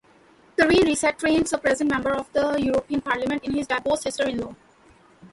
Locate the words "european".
2.59-3.01